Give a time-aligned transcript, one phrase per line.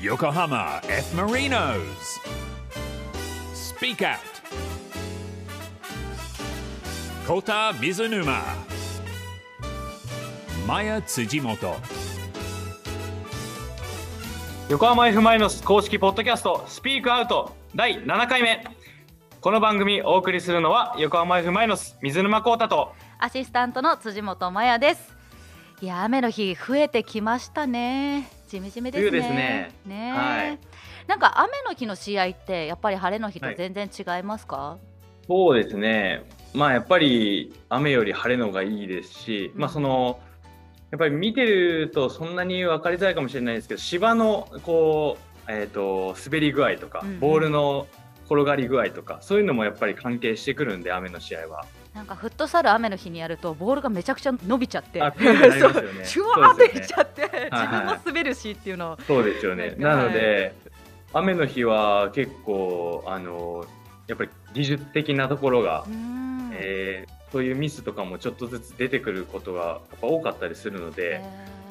[0.00, 1.12] Yokohama F.
[1.16, 2.20] Marinos.
[3.52, 4.20] Speak Out.
[7.26, 8.40] Kota Mizunuma.
[10.68, 11.74] Maya Tsujimoto.
[14.68, 18.64] 横浜 F・ マイノス公式ポッドキャストスピークアウト第7回目
[19.40, 25.16] この番組お送りするのは横浜 F・ マイノス水沼宏太とアシスタントの辻本麻也です。
[25.80, 28.37] いや雨の日増えてきましたね。
[28.48, 29.20] ジメジメですね。
[29.20, 29.72] ね。
[29.86, 30.58] ねはい。
[31.06, 34.78] なんか雨の日の試合ってやっぱり晴れの日と全然違いますか？
[35.26, 36.24] そうですね。
[36.54, 40.18] まあやっぱり雨より晴れのがいいですし、まあその
[40.90, 47.20] やっぱり見てるとそんなに分かりづらいかもしれないですけど芝のこう、えー、と滑り具合とか、うんうん。
[47.20, 47.86] ボールの
[48.24, 51.66] 転がり具合とかそういうのもやっぱり関係してくるんで雨の試合は。
[51.98, 55.12] なんかフットサル雨の日にやるとボールがめちゃくちゃ伸びちゃって、ね
[56.06, 58.98] シュワーっていっちゃって、はい自分も滑るしっていうのを。
[59.04, 59.70] そうですよね。
[59.80, 60.54] はないので、
[61.12, 63.64] 雨の日は結構あの
[64.06, 65.84] やっぱり技術的なところが、
[66.52, 71.20] えーそういうミスとかもちょっとずつ出てくることがやっぱ多かったりするので、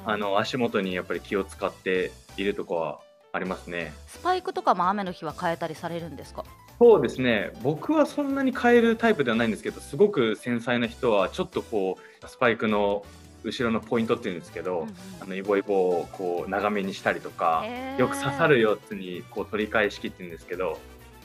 [0.06, 3.00] あの足元にやっぱり気を使っているとこは
[3.34, 3.92] ありますね。
[4.06, 6.44] スパイクとかも雨の日は変えたりされるんですか？
[6.80, 7.52] そうですね。
[7.64, 13.04] 僕はそんなに変えるタイプではないんですけど、すごく繊細な人はちょっとこうスパイクの
[13.44, 17.64] 後ろのポイントっていうんですけど、うんうんあのイボイボをこう長めにしたりとか。
[17.66, 20.78] へーよく刺さる4つにこう取り返し切ってるんですけど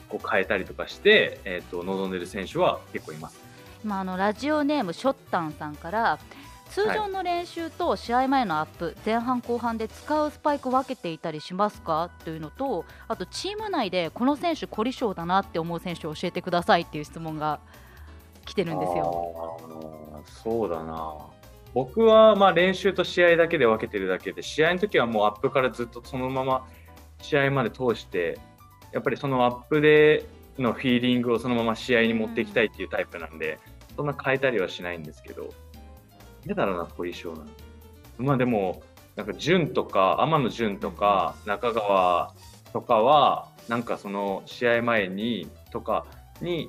[0.08, 3.38] こう変えたりとかして、えー、と望んでる選手は結構います。
[3.84, 6.18] まあ、あのラジオネームショッタンさんから
[6.74, 12.10] 通常の練習と試合前のアップ、前半後半で使うスパイク分けていたりしますか？
[12.24, 17.60] というのとあとチーム内でこの選手凝り性だなって思う選手を教えてくださいっていう質問が
[18.46, 19.60] 来てるんですよ。
[20.24, 21.16] そうだな
[21.74, 26.66] 僕はまあ練習と試合だけで分けてるだけで試合の時はもうアップからずっとそのまま
[27.20, 28.38] 試合まで通して
[28.92, 30.24] やっぱりそのアップで
[30.58, 33.58] のフィーリングをそのまま試合に持っていきたいっていうタイプなんで、
[33.96, 35.52] そんな変えたりはしないんですけど
[36.46, 37.46] だだろうなポジションなの
[38.18, 38.82] まあでも
[39.16, 42.32] なんか潤とか天野潤とか中川
[42.72, 46.06] とかはなんかその試合前にとか
[46.40, 46.68] に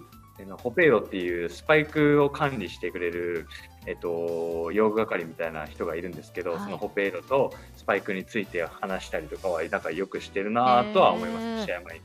[0.61, 3.47] ホペイロっていうスパイクを管理してくれる、
[3.85, 6.59] えっと、用具係みたいな人がいるんですけど、はい。
[6.61, 12.01] そのホペイロとスパイクについて話したりとかはなんかよくしてるなとは思います、試合前に。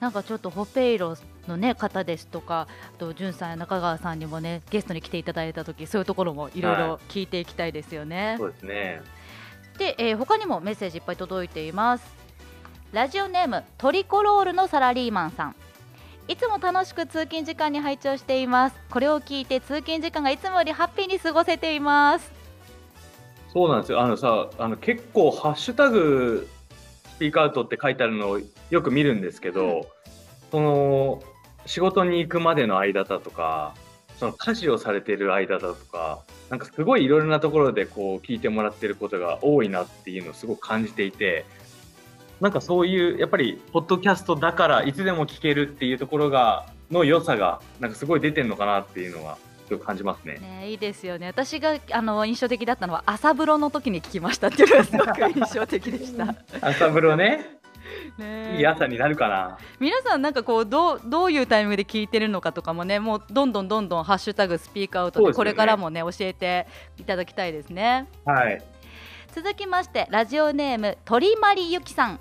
[0.00, 1.16] なんかちょっとホペイロ
[1.46, 2.66] の、ね、方ですとか
[2.96, 8.36] あと潤さんや中川さんにもねゲストに来ていただいた時そういうところもいろいろ聞いていきたいですよね。
[8.38, 9.02] そうですね。
[9.78, 12.04] で、えー他にもメッセージいっぱい届いています
[12.92, 15.56] ラジオネームトリコロールのサラリーマンさん
[16.28, 22.40] いつも楽しく通勤時間に拝聴していますこれを聞いて通勤時間がいつもよりハッピーに過ごせています
[23.52, 24.00] そうなんですよ。
[24.00, 26.59] あのさ、あの結構ハッシュタグス
[27.20, 29.82] ピークアウトって書いてあるのをよく見るんですけど、うん。
[30.50, 31.22] その
[31.66, 33.74] 仕事に行くまでの間だとか、
[34.18, 41.44] その家事をされている間だとか、なんかすごいいろいろなところでこう聞いてもらってることが多いなっていうのをすごく感じていて、
[42.40, 49.36] なんかそういうやっぱりポッドキャストだからいつでも聞けるっていうところがの良さがなんかすごい出てるのかなっていうのは
[49.70, 50.38] すごく感じますね。
[50.38, 51.28] ねいいですよね。
[51.28, 56.34] 私があの印象的だったのは朝風呂の時に聞きましたっていうのがすごく印象的でした。
[56.60, 57.60] 朝風呂ね、
[58.18, 58.56] ね。
[58.58, 59.58] いい朝になるかな。
[59.78, 66.66] 皆さんなんかこうどうどういうタイミングで聞いてるのかとかもねもうどんどんどんどんハッシュタグスピークアウトでこれからもね教えて
[66.98, 68.08] いただきたいですね。
[68.24, 68.60] はい。
[69.32, 72.20] 続きましてラジオネーム鳥まりゆきさん。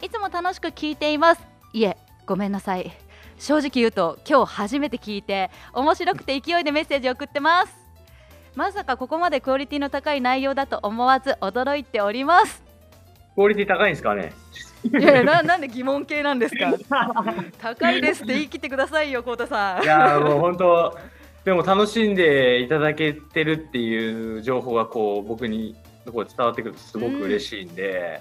[0.00, 1.46] いつも楽しく聞いています。
[1.74, 2.90] いえごめんなさい
[3.38, 7.74] 正直言うと今日初めて聞いて面白くて勢いでメッセージを送ってます。
[8.54, 12.62] まさかここまでクオリティの高い内容だと思わず驚いております。
[13.34, 14.32] クオリティ高いんですかね？
[14.84, 16.74] いやななんで疑問系なんですか？
[17.60, 19.82] 高いですって言い切ってくださいよコウタさん。
[19.82, 20.98] いやーもう本当
[21.44, 25.74] でも楽しんでいただけてるっていう情報がこう僕に
[26.12, 28.20] こう伝わってくるとすごく嬉しいんで、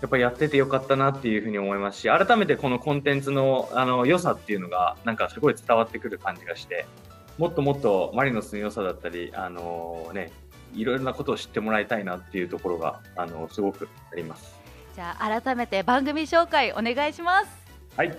[0.00, 6.86] やっぱりやっててよかったなっていうふうに思いますし改めてこのコンテンツのあの良さっていうのがなんかすごい伝わってくる感じがして
[7.38, 10.32] もっともっとマリノスの良さだったりあのね
[10.74, 14.58] いろいろなことを知ってもらいたいなっていうところがあのすごくあります。
[14.94, 17.48] じゃあ改めて番組紹介お願いします
[17.96, 18.16] はい。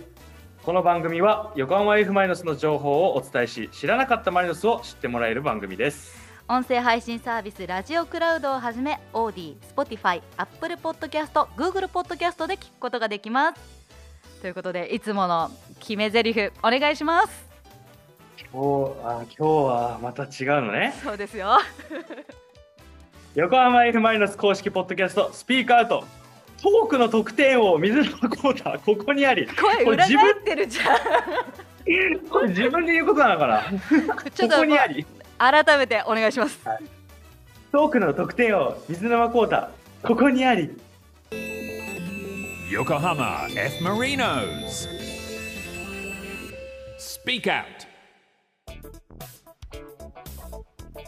[0.63, 6.20] この番組は横浜 F・ マリノスの情報をお伝えし、知らなかったマリノスを知ってもらえる番組です。
[6.51, 14.41] 音声配信サービスラジオクラウドをはじめ AuDee、Spotify、アップルポッドキャスト、グーグルポッドキャストで聞くことができます。
[14.41, 15.49] ということでいつもの
[15.79, 17.45] 決め台詞お願いします。
[18.51, 20.29] 今日あ今日はまた違う
[20.63, 20.93] のね。
[21.01, 21.57] そうですよ。
[23.35, 26.03] 横浜 F・ マリノス公式ポッドキャスト SPEAK OUT。
[26.61, 29.47] トークの得点を水沼コータここにあり。
[29.47, 32.27] 声裏返ってるじゃん。
[32.29, 33.63] これ自分で言うことなのかな？
[34.19, 35.05] ことこにあり
[35.41, 36.59] 改めてお願いします
[37.71, 39.71] トークの得点を水沼コータ
[40.03, 40.69] ここにあり
[42.69, 43.83] Yokohama F.
[43.83, 44.87] Marinos.
[46.97, 47.65] Speak Out.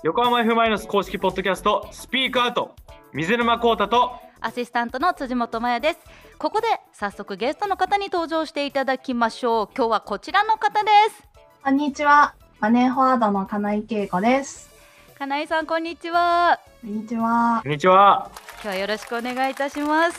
[0.04, 2.76] 横浜 F・ マイナス公式ポッドキャストスピークアウト
[3.14, 6.00] 水沼コータとアシスタントの辻本麻也です
[6.38, 11.24] ここで早速ゲストの方に登場していただきましょう今日はこちらの方です
[11.64, 12.43] こんにちは。
[12.64, 14.72] マネーフォワードの金井恵子です。
[15.20, 16.62] 金井さんこんにちは。
[16.82, 17.60] こんにちは。
[17.62, 18.32] こんにちは。
[18.54, 20.18] 今日はよろしくお願いいたします。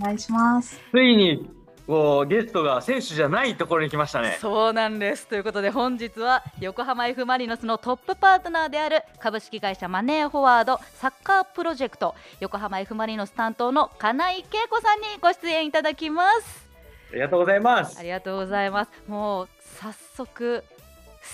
[0.00, 0.80] お願いします。
[0.90, 1.50] ついに
[1.86, 4.38] こうゲストが選手じゃないところに来ましたね。
[4.40, 5.26] そうなんです。
[5.26, 16.66] ということで本日は横浜 F・ マリノスのトップパートナーである株式会社マネーフォワードサッカープロジェクト横浜 F・ マリノス担当の金井恵子さんにご出演いただきます。
[17.10, 17.98] ありがとうございます。
[17.98, 18.90] ありがとうございます。
[19.06, 19.48] もう
[19.78, 20.64] 早速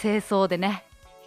[0.01, 0.85] 清掃でね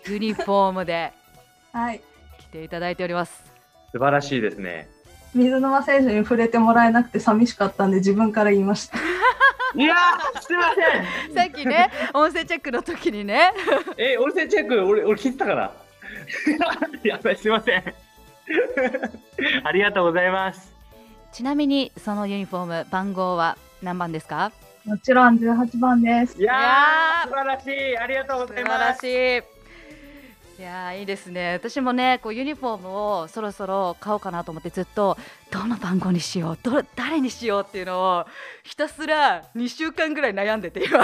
[0.08, 1.14] ユニフォームで
[1.74, 2.02] はい。
[2.40, 3.44] 来ていただいております。
[3.92, 4.88] 素晴らしいですね。
[5.34, 8.98] 水沼選手に触れてもらえなくて寂しかったんで自分から言いました。
[9.76, 11.36] いやーすいません。
[11.36, 13.54] さっきね音声チェックの時にね。
[13.98, 15.72] え音声チェック俺俺聞いてたかな？
[17.04, 17.84] やばいすいません。
[19.64, 20.74] ありがとうございます。
[21.32, 24.52] ちなみにそのユニフォーム番号は何番ですか？
[24.86, 26.40] もちろん18番です。
[26.42, 26.44] い。
[26.44, 27.28] やいやー。
[27.28, 27.98] ー素晴らしい。
[27.98, 28.80] ありがとうございます。
[28.80, 29.44] らしい。
[30.60, 31.54] いやーいいですね。
[31.54, 32.90] 私もねこうユニフォーム
[33.22, 35.18] をそろそろ買おうかなと思ってずっと
[35.52, 38.26] どの番号にしようど誰にしようっていうのを
[38.64, 41.04] ひたすら2週間ぐらい悩んでて今。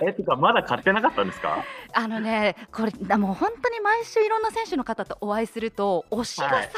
[0.00, 1.64] えてかまだ買ってなかったんですか？
[1.94, 6.70] あのねこれあもう本当に毎週いろんな選手の方とお会いすると推しがさ、はい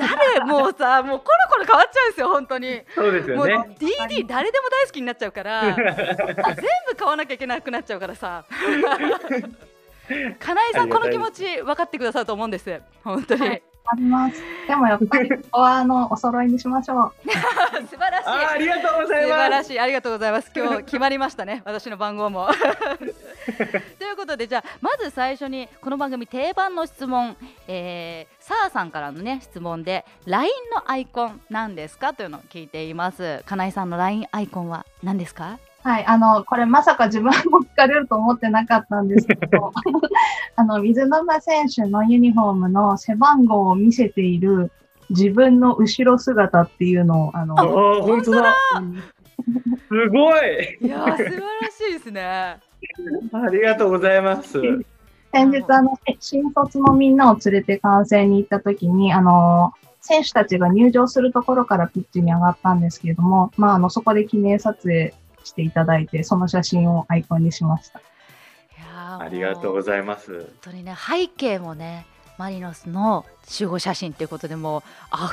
[0.00, 2.82] 誰もうさ もうコロコロ変わっちゃうんですよ本当に。
[2.94, 5.84] そうですもうよね DD 誰でも大好きになっちゃうからあ 全
[6.88, 8.44] 部買わなきゃいけなくなっちゃうからさ。
[10.40, 12.80] 金井さんこの気持ち分かってくださると思うんです。
[13.04, 14.40] 本当に、はいあります。
[14.68, 17.12] でもやっぱりここはあのお揃いにしましょう。
[17.90, 18.28] 素晴らしい。
[18.28, 19.32] あーありがとうご素ざいます。
[19.40, 19.80] 晴らしい。
[19.80, 20.52] ありがとうございます。
[20.54, 21.62] 今日決まりましたね。
[21.64, 22.48] 私の番号も。
[23.98, 27.36] ということでじゃあまず最初にこの番組定番の質問、
[27.66, 32.14] えー、サーさんからのね質問で LINE のアイコン何ですか？
[32.14, 33.42] というのを聞いています。
[33.46, 35.58] 金井さんの LINE アイコンは何ですか？
[35.82, 36.04] はい。
[36.04, 39.72] あの、これまさか自分も聞かれると思ってなかったんですけど、
[40.56, 44.70] あの、水沼選手のユニフォームの背番号を見せている
[45.10, 48.54] 自分の後ろ姿っていうのを、あの、あー本当だ。
[48.78, 49.02] うん
[49.42, 50.78] すごい。
[50.82, 52.22] いやー素晴らしいですね。
[52.22, 52.60] あ
[53.50, 54.60] りがとうございます。
[55.32, 65.14] 先日、あの、新卒のみんなを連れて観戦に行った時に、あの、選手たちが入場するところからピッチに上がったんですけれども、まあ、あの、そこで記念撮影
[65.44, 68.00] していただいて、その写真をアイコンにしました。
[69.20, 70.32] ありがとうございます。
[70.38, 72.06] 本当にね背景もね
[72.38, 74.82] マリノスの集合写真ということでもう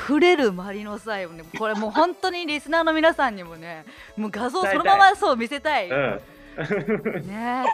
[0.04, 3.86] 溢れるマリノス愛をねこれもう本当にリスナーの皆さんにもね
[4.16, 6.20] もう画像そのままそう見せたい、うん。
[7.26, 7.64] ね。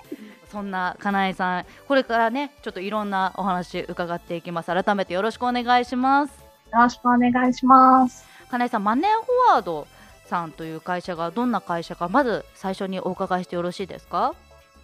[0.53, 4.67] そんな金井さんこれからねちょっといろんなお話伺っていきます。
[4.67, 6.31] 改めてよろしくお願いします。
[6.73, 8.25] よろしくお願いします。
[8.51, 9.89] 金井さんマネーフォワード
[10.27, 14.35] さんという会社がどんな会社かまず最初にお伺いしてよろしいですか？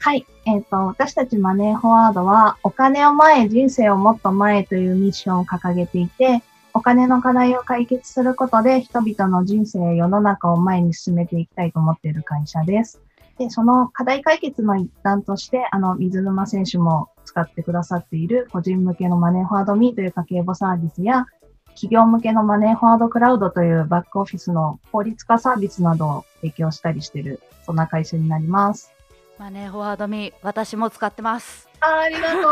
[0.03, 0.27] はい。
[0.47, 6.43] えっ、と、私たちマネーフォワードは、お金を前、人生をもっと前というミッションを掲げていて、
[6.73, 13.03] お金の課題を解決することで、人々の人生世の中を前に進めていきたいと思っている会社です。
[13.37, 21.27] で、その課題解決の一環として、あの、水沼選手も使ってくださっている個人向けのマネーフォワードミーという家計簿サービスや、
[21.75, 28.95] 企業向けのマネーフォワードクラウドというバックオフィスの効率化サービスなどを提供したりしている、そんな会社になります。
[29.41, 32.51] マネーフォワードミー私も使ってますあありがと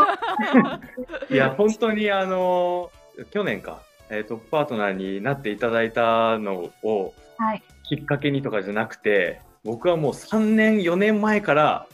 [1.29, 1.29] う。
[1.31, 2.89] いや本当にあの
[3.29, 7.61] 去年か、えートップパートナーになっていただいたのをはい。
[7.87, 11.85] きっかけにとかじゃなくて僕はもう3年4年前から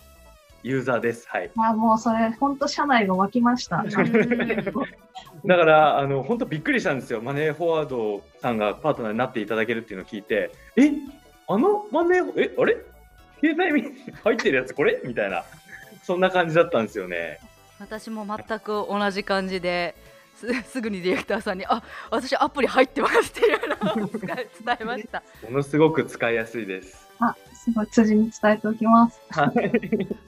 [0.64, 3.84] ユーザーですはいいや、もうそれ、本当社内が沸きました。
[5.46, 10.90] だからあの本当びっくりしたんですよマネーフォワードさんがパートナーになっていただけるっていうのを聞いてえ
[11.50, 12.78] あのマネーえあれ？
[13.54, 15.02] 携帯に入ってるやつこれ？
[15.04, 15.44] みたいな。
[16.04, 17.40] そんな感じだったんですよね。
[17.80, 19.96] 私も全く同じ感じで
[20.40, 25.24] すすぐにディレクターさんに「あ私アプリ入ってます」っていうのを伝えました。
[25.44, 29.20] ものすごく使いやすいですあ、すごい、辻に伝えておきます。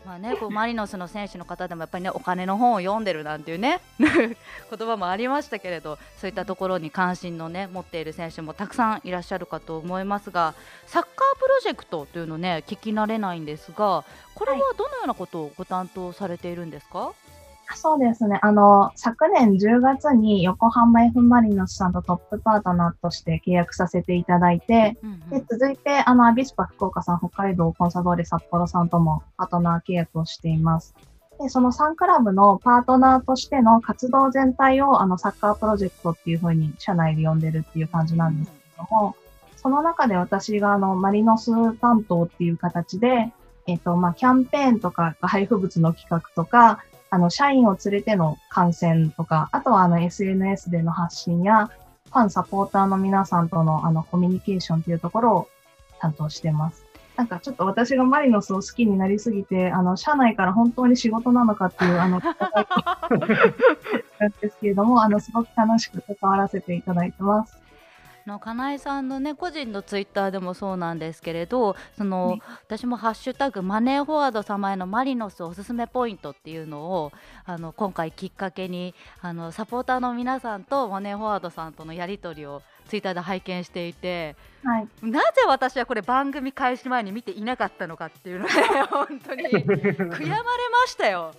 [0.05, 10.53] まあね、こうマリノスの選手の方でもやっぱりねお金の本を読んでるなんていうね 言葉もありましたけれどそういったところに関心のね持っている選手もたくさんいらっしゃるかと思いますが
[10.85, 17.11] サッカープロジェクトというのね聞き慣れないんですがこれはどのようなことをご担当されているんですか、
[17.75, 18.39] そうですね。
[18.41, 30.95] あの、昨年10月に横浜 F・ マリノスさんとトップパートナーとして契約させていただいて、うんうんで、続いて、あの、アビスパ福岡さん、北海道コンサドーレ札幌さんともパートナー契約をしています。
[31.39, 39.15] で、その3クラブのパートナーとしての活動全体を、あの、サッカープロジェクトっていうふうに社内で呼んでるっていう感じなんですけども、
[39.57, 43.33] その中で私が、あの、マリノス担当っていう形で、
[43.67, 46.83] えっ、と、まあ、キャンペーンとか、配布物の企画とか、
[47.17, 51.71] あの、社員を連れての観戦とか、あとはあの、SNS での発信や、
[52.05, 55.49] ファン、サポーターの皆さんとのあの、コミュニケーションというところを
[55.99, 56.85] 担当してます。
[57.15, 62.21] なんかちょっと私がマリノスを好きになりすぎて、あの、社内から本当に仕事なのかっていう、あの、
[64.19, 67.57] なんですけれども、あの、すごく楽しく関わらせていただいてます。
[68.27, 77.11] のかなえさんのね個人のツイッターでもそうなんですけれどその、はい私も「ハッシュタグマネーフォワード様へのマリノスおすすめポイント」っていうのを
[77.45, 84.87] あの今回きっかけにあのサポーターの皆さんとマネーフォワードさんとのやり取りをツイッターで拝見していてはい。
[85.01, 88.53] なぜ私はこれ番組開始前に見ていなかったのかっていうので
[88.89, 91.33] 本当に 悔やまれましたよ。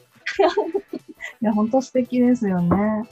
[1.40, 3.08] いや、本当素敵ですよね。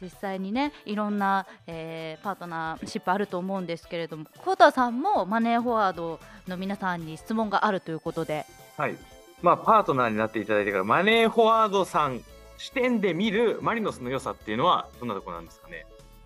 [0.00, 8.96] 実際にねいろんな、えーパートナーシップあると思うんですけれどもコータさんもマネーフォワードの皆さんに質問があるということではい。
[9.42, 12.20] まあ、パートナーになっていただいてから、マネーフォワードさん
[12.56, 15.84] 視点で見るマリノスの良さっていうのは、どんなところなんですかね？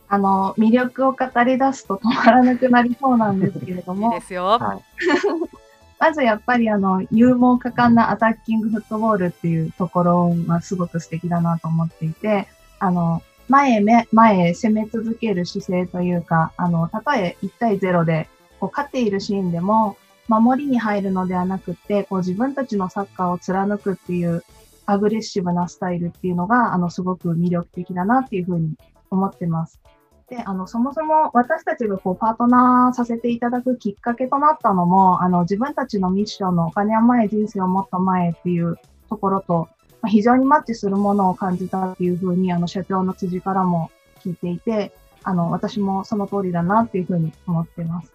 [0.09, 4.45] あの、魅力を語り出すと止まらなくなりそうなんですけれど いいもで、すよ。
[4.45, 4.85] はい
[6.01, 12.47] まずやっぱりあの、勇猛果敢なアタッキングフットボールっていうところがすごく素敵だなと思っていて、
[12.79, 18.29] あの、前へめ、前へ攻め続ける姿勢というか、あの、たとえ1対0で、
[18.61, 19.97] こう、勝っているシーンでも、
[20.29, 24.45] 守りに入るのではなくて、こう、自分たちのサッカーを貫くっていう、
[24.85, 28.75] アグレッシブなスタイルっていうのが、あの、すごく魅力的だなっていうふうに
[29.11, 29.81] 思ってます。
[30.29, 38.77] で、あの、そもそも私たちがこう、パートナーさせていただくきっかけとなったのも、あの、自分たちのミッションのお金は前、人生をもっと前っていう
[39.09, 39.69] ところと、
[40.07, 43.91] 非常にマッチするものを感じたっていうふうに、あの、社長の辻からも
[44.25, 44.93] 聞いていて、
[45.25, 48.13] あの、私もその通りだなっていうふうに思ってます。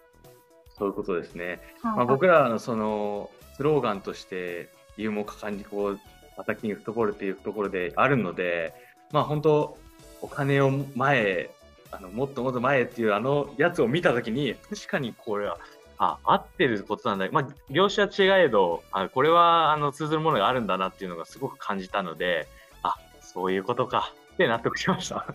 [0.78, 1.60] そういうことですね。
[1.82, 6.00] はいまあ、僕らのそのスローガンとして勇猛果敢にこう
[6.38, 8.74] アタッキングフットボールっていうところであるので、
[9.12, 9.78] まあ本当
[10.22, 11.52] お金を前へ
[11.92, 15.60] あのもっともっと前へっていうあのやつを見たときに確かにこれは
[16.04, 17.28] あ合ってることなんだ。
[17.32, 22.48] まあ業種は違えどあこれはあの通ずるものがあるんだなっていうのがすごく感じたので、
[22.82, 25.26] あそういうことかって納得しました。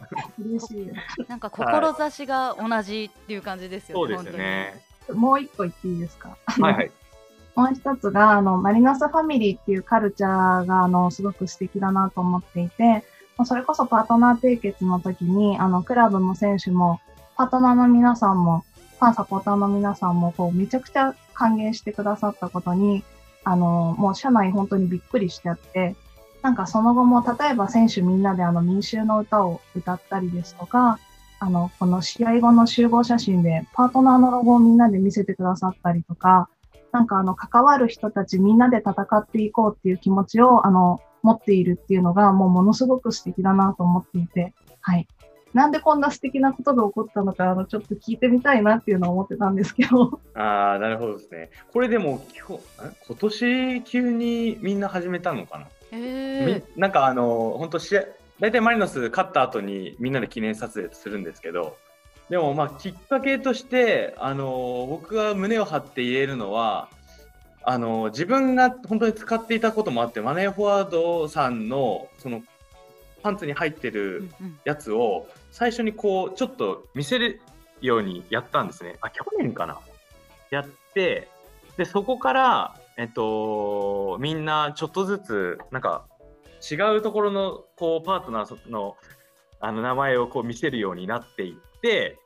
[0.45, 0.93] 嬉しい。
[1.29, 4.15] なんか志が同じっていう感じですよね。
[4.17, 4.85] そうですね。
[5.15, 6.37] もう一個言っていいですか？
[6.47, 6.91] はいはい。
[7.57, 13.05] もう一つが、あの、マリノスファミリーっていうカルチャーが、あの、すごく素敵だなと思っていて、
[13.37, 17.01] まあそれこそパートナー締結の時に、あの、クラブも選手も、
[17.37, 18.65] パートナーの皆さんも、
[18.99, 23.05] ファンサポーターの皆さんも、こう、めちゃくちゃ歓迎してくださったことに、
[23.45, 25.95] あの、もう社内本当にびっくりしちゃって、
[26.43, 30.99] なんかその後も、例えば選手みんなであの民衆の歌を歌ったりですとか、
[31.41, 36.49] あの、この試合後の集合写真でパートナーのロゴをみんなで見せてくださったりとか、
[36.93, 45.07] なんかあの、関わる人たちみんなで戦っていこうっていう気持ちを、あの、持っているっていうのが、もうものすごく素敵だなと思っていて、はい。
[45.55, 50.21] なんでこんな素敵なことが起こったのか、あの、ちょっと聞いてみたいなっていうのを思ってたんですけど。
[50.35, 51.51] ああ、なるほどですね。
[51.73, 58.05] これでも今日、え今年急にみんな始めたのかな、えみなんかあの、本当試合、
[58.41, 61.77] 大体マリノス勝った後にみんなで記念撮影するんですけど、
[62.29, 66.89] でもまあきっかけとして、あの、僕が胸を張って言えるのは、
[67.63, 72.43] あの、自分が本当に使っていたこともあって、マネーフォワードさんの、その、
[73.23, 74.29] パンツに入ってーる
[74.65, 77.41] やつを最初にこうちょっと見せる
[77.81, 78.97] ようにやったんですね。
[79.01, 79.79] あ去年かな。
[80.51, 81.29] やって
[81.77, 86.07] でそこから、えっと、みんなちょっとずつなんか
[86.71, 88.97] 違うところのこうパートナーの
[89.61, 92.19] あの名前をこう見せるようになっていって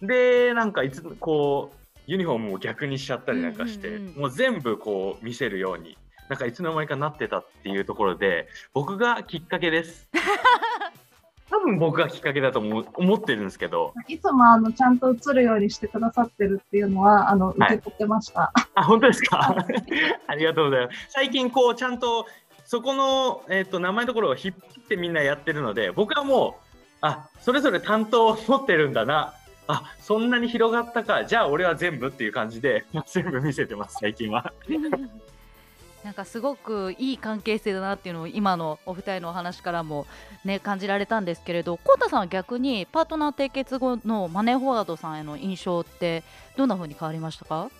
[0.00, 1.76] でなんかいつこう
[2.06, 5.96] ユニフォームを逆にしちゃったりなんかして、もう全部こう見せるように
[6.32, 10.08] なんかいつの間にかなってたっていうところで僕がきっかけです。
[11.50, 18.50] 多分僕がきっかけだと思う思ってるんですけど、いつもあのちゃんと映るようにしてくださってるっていうのはあの受け取ってました。
[18.74, 19.54] あ、本当ですか？
[20.26, 21.06] ありがとうございます。
[21.10, 22.24] 最近こうちゃんと
[22.64, 29.34] そこの、えっと名前のところを引っ張ってみんなやってるので、僕はもう、あ、それぞれ担当を持ってるんだな。
[29.68, 31.24] あ、そんなに広がったか。
[31.26, 34.52] じゃあ俺は全部っていう感じで全部見せてます、最近は。
[36.04, 40.06] なんかすごくいい関係性だなっていうのを今のお二人のお話からも
[40.44, 46.24] ね感じられたんですけれど、コウタさんは逆にパートナー締結後のマネーフォワードさんへの印象って
[46.56, 47.70] どんな風に変わりましたか？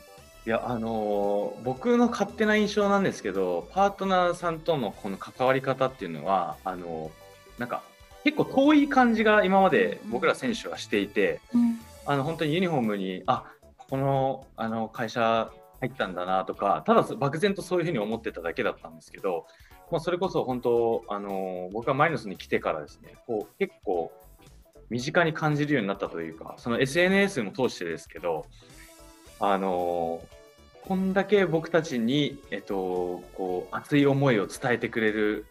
[0.46, 7.82] いや、あのー僕の勝手な印象なんですけど、パートナーさんとのこの関わり方っていうのは、あのーなんか
[8.24, 11.40] 結構遠い感じが今まで僕ら選手はしていて、
[12.06, 13.44] あの本当にユニフォームに、あ
[13.76, 15.50] このあの会社
[15.82, 19.46] 入ったんだなとか、ただ漠然とそういうふうに思ってただけだったんですけど、
[19.90, 24.12] まあ、それこそ本当、あの僕がマイノスに来てからですね、こう結構
[24.90, 28.46] 身近に感じるようになったというか、その SNS も通してですけど、
[29.40, 30.22] あの
[30.84, 35.46] こんだけ僕たちに、えっと、こう熱い思いを伝えてくれる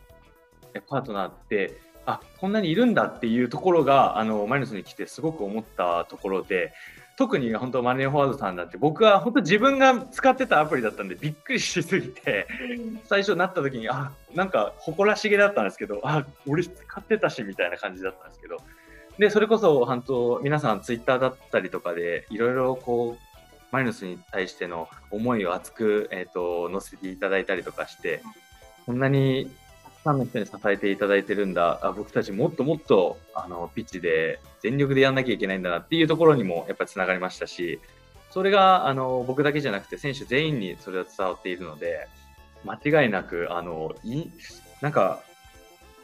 [0.87, 6.73] パートナーって、あこんなにいるんだっていうところがあのマイナスに来てすごく思ったところで
[7.21, 12.47] 特に本当マネーフォワードさんだって僕は本当自分が使ってたアプリだったんでびっくりしすぎて
[13.03, 18.57] 最初なった時にあなんか誇らしげだったんですけどあ俺使ってたしみたいな感じだったんですけど。
[19.19, 28.23] でそれこそ本当皆さんツイッターだったりとかでいろいろこうマイナスに対しての思いを熱く、えー、と載せていただいたりとかして
[28.87, 29.51] こんなに
[30.03, 37.79] たくさんの人に支えていただいてるんだあ僕たちもっともっとあのピッチで全力でやんなきゃいけないんだなっていうところにもやっぱりつながりましたし
[38.29, 42.07] それがあの僕だけじゃなくて選手全員にそれは伝わっているので
[42.65, 44.25] 間違いなくあのい
[44.81, 45.21] なんか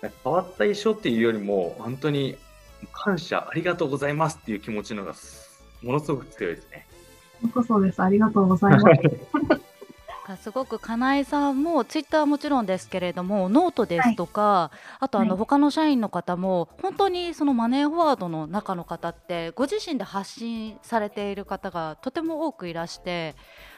[0.02, 2.38] 変わった印象っていうよりも本当に
[2.94, 5.14] 感謝ありがとうございますっていう気持ちのが
[5.82, 6.86] ものすごく強いですね。
[7.54, 8.02] こそです。
[8.02, 9.62] ありがとうございます。
[10.36, 15.38] すごく金井さんもツイッターはもちろんですけれどもノートですとか、あとあのはい。
[15.38, 23.36] 他の社員の方も本当にそのマネーフォワードの中の方ってご自身で発信されている方がとても多くいらして、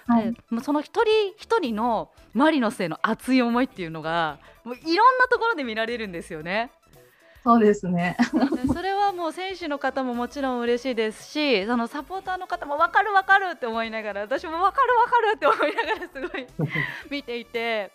[0.07, 0.31] はい。
[0.33, 6.71] でもうその一人一人のマリノスへの熱い思いっていうのがもういろんなところで見られるんですよね。
[7.43, 8.17] そうですね。
[8.33, 16.69] でそれはもう選手の方ももちろん嬉しいですしそのサポーターの方も分かる分かるって思いながら私も分かる分かるって思いながらすごい
[17.09, 17.91] 見ていて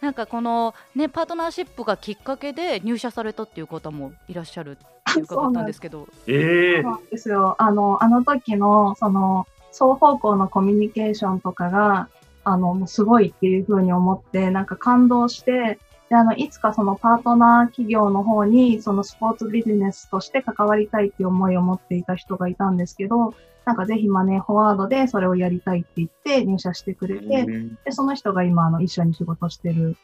[0.00, 6.08] なんかこの、ね、パートナーシップがきっかけで入社されたっていう方もいらっしゃるって伺ったんですけど。
[6.26, 7.56] ええそうなんですよ。
[7.58, 12.08] あの、あの時の、その、双方向のコミュニケーションとかが、
[12.44, 15.78] あの、もうすごいっていうふうに思って、なんか感動して、
[16.10, 27.46] で、あの、いつかそのパートナー企業の方に、そのスポーツビジネスとして関わりたいっていう思いを持っていた人がいたんですけど、なんかぜひマネーフォワードでそれをやりたいって言って入社してくれて、
[27.84, 29.96] で、その人が今、あの、一緒に仕事してる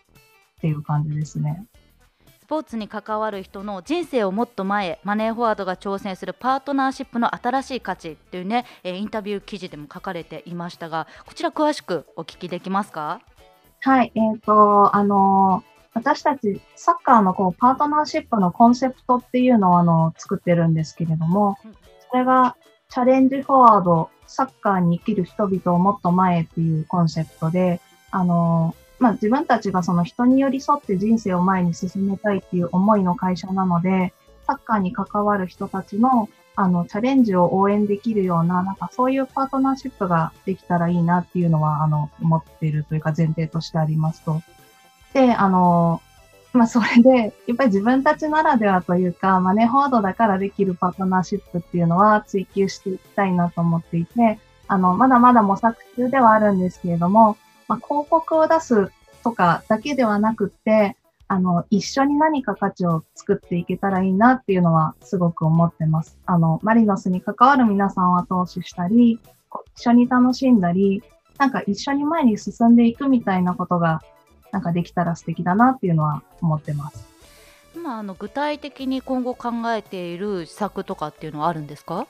[0.57, 1.65] っていう感じですね。
[2.41, 13.21] スポーツに関わる人の人生をもっと前へマネーフォワードが挑戦するパートナーシップの新しい価値っていうね、えーインタビュー記事でも書かれていましたがこちら詳しくお聞きできますか？
[13.83, 15.63] はい、えっ、と、あの、
[15.95, 21.77] 私たちサッカーのこうパートナーシップのコンセプトっていうのをあの作ってるんですけれどもうん、
[22.11, 22.57] それが
[22.91, 34.13] チャレンジフォワード、サッカーに生きる人々をもっと前へっていうコンセプトで、あの、まあ、自分たちがその人に寄り添って人生を前に進めたいっていう思いの会社なので、
[34.45, 44.43] サッカーに関わる人たちのあの、チャレンジを応援できるような、なんかそういうパートナーシップができたらいいなっていうのは、あの、思っているというか前提としてありますと。
[45.13, 46.01] で、あの、
[46.53, 57.37] まあ、それで、やっぱり自分たちならではというか、マネーフォワードだからできるパートナーシップっていうのは追求していきたいなと思っていて、あの、まだまだ模索中ではあるんですけれども、
[57.69, 58.91] まあ、広告を出す
[59.23, 60.97] とかだけではなくて、
[61.29, 66.19] あの、一緒に何か価値を作っていけたらいいなっていうのはすごく思ってます。
[66.27, 69.21] あの、マリノスに関わる皆さんを後押ししたり、
[69.77, 71.05] 一緒に楽しんだり、
[71.39, 74.03] なんか一緒に前に進んでいくみたいなことが、
[74.53, 77.09] なんかできたら素敵だなっていうのは思ってます。
[77.75, 82.07] 今あの具体的に今後考えている施策とかっていうのはあるんですか？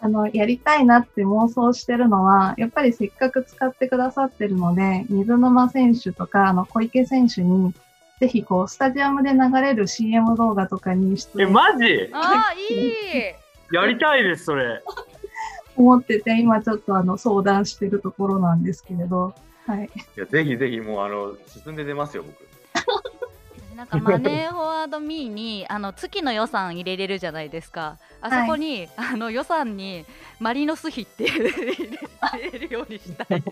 [0.00, 7.72] あの、やりたいなって妄想してるのは、やっぱりせっかく使ってくださってるので、水沼選手とか、あの、小池選手に、
[8.18, 12.10] ぜひこう、スタジアムで流れる CM 動画とかに出え、演マジ？
[12.12, 14.82] ああいいやりたいです、それ。
[15.76, 19.34] 思ってて、今ちょっとあの、相談してるところなんですけれど、
[19.66, 19.90] はい。
[20.16, 22.48] いや、ぜひぜひ、もう、あの、進んで出ますよ、僕。
[23.76, 27.98] なんかマネーフォワードミーにあの月の予算入れれるじゃないですか。
[28.20, 30.04] あそこに、あの予算に
[30.38, 33.42] マリノス費って入れれるようにしたい。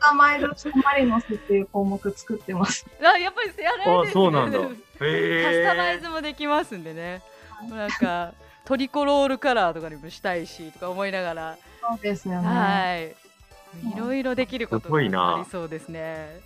[0.00, 0.52] 捕まえる
[0.84, 2.86] マリノスっていう項目作ってます。
[3.02, 4.58] あやっぱりやられてるんですねそうなんだ。
[4.58, 5.98] へカスタマイえ。
[5.98, 7.20] ズもできますんでね。
[7.68, 8.32] なんか
[8.64, 12.48] トリコロールカラーとかにもしたいしとか思いながら、そうですよね。
[12.48, 13.27] はい。
[13.94, 16.40] いろいろできることすごいながありそうですね。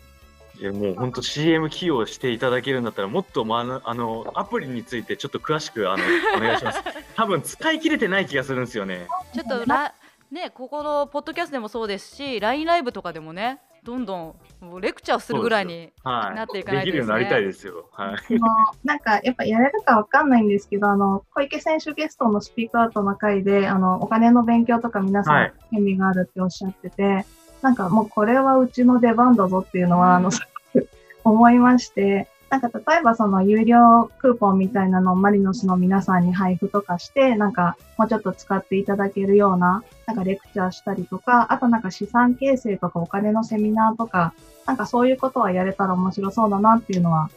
[0.61, 6.04] いやもう本当 CM 起用していただけるんだったらもっとまああのアプリについてちょっと詳しくあの
[6.37, 6.82] お願いします。
[7.16, 9.06] 多分使い切れてない気がするんですよね。
[9.35, 9.94] ちょっとら
[10.30, 16.36] ねここのポッドキャストでもそうですし、LINE ライブとかでもね、どんどんもうレクチャーするぐらいにはい。
[16.36, 17.88] なっていかないとできるようになりたいですよ。
[17.90, 18.14] はい。
[18.14, 18.38] あの
[18.84, 27.26] なんかやっぱやれるかわかんないんですけど、あの、小池選手ゲストのスピークアウトの回で、あの、お金の勉強とか皆さんはい興味があるっておっしゃってて、
[27.60, 30.40] なんかもうこれはうちの出番だぞっていうのは、あの、す
[30.74, 30.88] ごく
[31.24, 44.34] 思いまして、なんか例えばその有料クーポンみたいなのをマリノスの皆さんに配布とかして、なんかもうちょっと使っていただけるような、なんかレクチャーしたりとか、あとなんか資産形成とかお金のセミナーとか、
[44.66, 47.30] なんかそういうことはやれたら面白そうだなっていうのは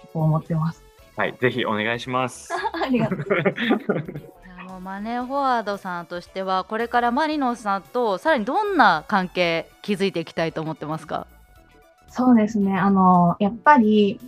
[0.00, 0.84] 結構思ってます。
[1.16, 1.34] はい。
[1.40, 2.50] ぜひお願いします。
[2.80, 3.18] ありがとう。
[3.18, 11.26] いやもうマネーフォワードさんとしてはこれからマリノスさんとさらにどんな関係築いていきたいと思ってますか？
[12.08, 12.76] そうですね。
[12.78, 14.20] あの、やっぱり、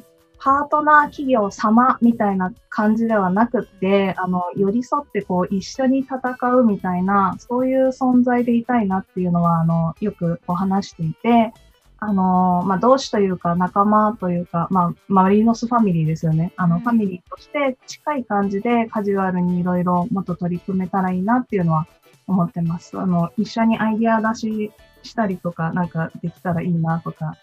[0.44, 6.18] パートナー企業様みたいな感じではなくって、あの、寄り添ってこう、一緒に戦
[6.52, 11.54] うみたいな、そういう存在でいたいなっていうのは、あの、よくお話していて、
[11.98, 16.52] あの、まあ、同志というか仲間というか、まあ、マリノスファミリーですよね。
[16.56, 21.86] あの、うんファミリーとして近い感じでカジュアルにいろいろもっと取り組めたらいいなっていうのは
[22.26, 22.98] 思ってます。
[22.98, 24.72] あの、一緒にアイディア出し
[25.04, 27.38] したりとか、なんかできたらいいなとか、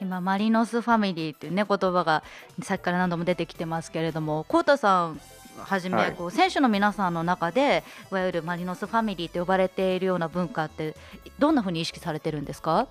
[0.00, 2.22] 今マリノスファミリーっていうね言葉が
[2.62, 5.20] さっきから何度も出てきてますけれども、コウタさん
[5.56, 10.96] はじめ、はいこう選手の皆さんの中でいわゆるマリノスファミリーと呼ばれているような文化って
[11.38, 12.88] どんな風に意識されてるんですか？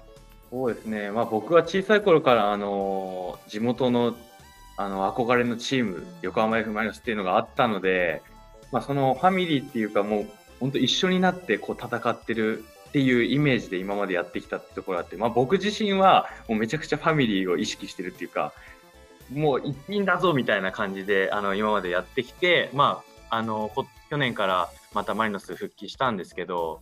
[0.50, 1.12] そうですね。
[1.12, 4.16] まあ僕は小さい頃からあの地元の
[4.78, 8.22] あの憧れのチーム横浜 F・ マリノスっていうのがあったので、
[8.72, 10.28] まあそのファミリーっていうかもう
[10.60, 12.64] 本当一緒になってこう戦ってる
[12.94, 18.54] っていうイメージで今までやってきたってところがあって、まあ僕自身はもうめちゃくちゃファミリーを意識してるっていうか、
[19.34, 23.02] もう一品だぞみたいな感じであの今までやってきて、ま
[23.32, 23.72] ああの
[24.12, 26.82] 去年からまたマリノス復帰したんですけど、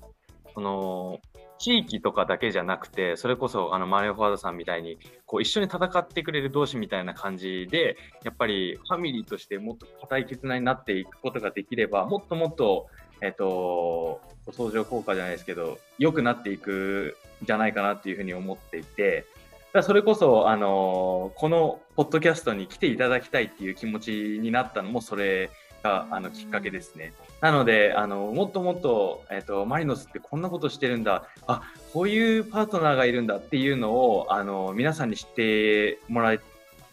[0.54, 1.22] その
[1.60, 7.96] 地域とかだけじゃなくて、それこそあのマレーフォワードさんみたいにこう一緒に戦ってくれる同士みたいな感じで、
[8.26, 12.88] やっぱりファミリーとしてもっと固い絆になっていくことができれば、もっともっと、
[13.22, 14.20] えっと、
[14.52, 19.26] 相乗効果じゃないですけど、良くなっていくんじゃないかなっていうふうに思っていて、
[19.74, 25.50] だそれこそ、あのこのポッドキャストに来ていただきたいっていう気持ちになったのも、それ
[25.84, 27.14] があのきっかけですね。
[27.40, 31.62] なので、あのもっともっと、えっと、マリノスってこんなことしてるんだ、あ
[31.94, 36.40] こういうパートナーがいるんだっていうのをあの皆さんに知ってもらい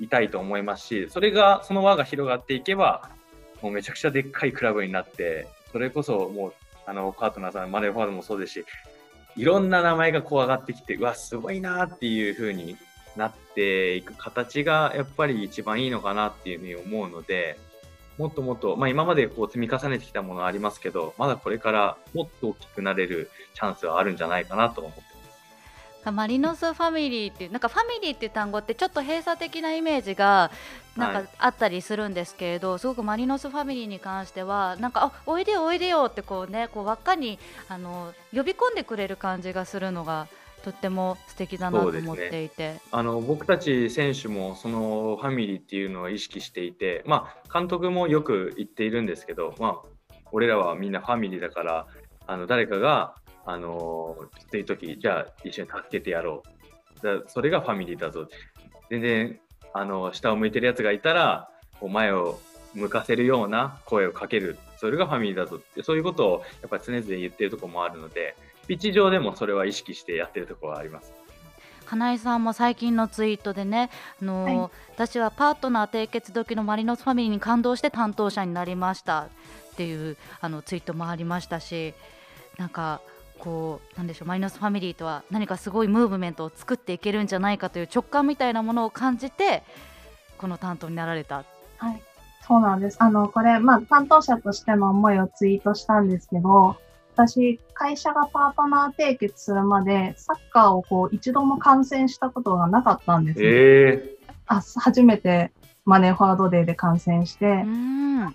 [0.09, 3.11] たいと思いますし、それが、その輪が広がっていけば、
[3.61, 6.53] もうめちゃくちゃでっかいクラブになって、それこそもう、
[6.87, 8.64] あの、パートナーさん、マネーフォワードもそうですし、
[9.37, 12.77] いろんな名前がこう上がってきて、うわ、すごいなっていう風に
[13.14, 17.61] なっていく形が、やっぱり一番いいのかなっていうふうに思うので、
[18.19, 25.09] もっともっと、まあ今までこう積み重ねてきたものはありますけど、まだこれからもっと大きくなれるチャンスはあるんじゃないかなと思ってます。
[26.11, 30.51] マリノスファミリーっていうなんかファミリーっていう単語ってちょっと閉鎖的なイメージが
[30.99, 40.29] なんはかあったりするんですけれど、すごくマリノスファミリーに関してはなんかあおいでよおいでよってこうねこう輪っかにあの呼び込んでくれる感じがするのが
[40.65, 51.87] とっても素敵だなと思っていて、あの僕たち選手もそのファミリーっていうのを意識していて、まあ、監督もよく言っているんですけど、まあ、俺らはみんなファミリーだから
[52.27, 53.15] あの誰かが
[53.47, 57.23] あのきつい時じゃあ一緒に助けてやろう。
[57.23, 58.27] だそれがファミリーだぞ。
[58.91, 59.41] 全然
[59.73, 61.49] あの下を向いてるやつがいたら
[61.81, 62.39] こう前を
[62.75, 64.59] 向かせるような声をかける。
[64.79, 65.83] それがファミリーだぞって。
[65.83, 68.37] そういうことをやっぱり常々言ってるところもあるので
[68.69, 71.13] ピッチ上でもそれは意識してやってるところはあります。
[71.87, 73.89] 金井さんも最近のツイートでね、
[74.21, 74.71] あのーはい。
[74.95, 79.29] 私はパートナー締結時のマリノスファミリーに感動して担当者になりましたっ
[79.77, 81.95] ていうあのツイートもありましたし
[82.59, 83.01] なんか
[83.38, 89.62] こうなんでしょうマリノスファミリーとは何かすごいムーブメントを作っていけるんじゃないかという直感みたいなものを感じて
[90.37, 91.44] この担当になられた。
[91.79, 92.03] はい。
[92.46, 92.96] そうなんです。
[93.01, 96.77] あの、これ、まあ、担当者としての思いをツイートしたんですけど、
[97.14, 103.46] 私、会社がパートナー締結するまで、サッカーをこう、一度も観戦したことがなかったんですね。
[103.48, 105.53] えあ初めて
[105.85, 108.35] マネーフォワードデーで観戦して、うん